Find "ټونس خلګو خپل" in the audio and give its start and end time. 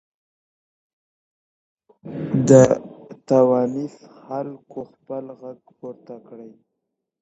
3.27-5.23